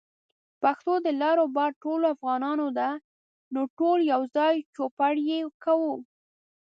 [0.61, 2.89] پښتو د لر او بر ټولو افغانانو ده،
[3.53, 5.95] نو ټول يوځای چوپړ يې کوو